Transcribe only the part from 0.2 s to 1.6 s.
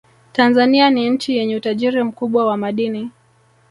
tanzania ni nchi yenye